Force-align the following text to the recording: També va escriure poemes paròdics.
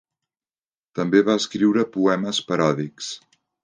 També 1.01 1.23
va 1.29 1.37
escriure 1.43 1.87
poemes 1.99 2.43
paròdics. 2.51 3.17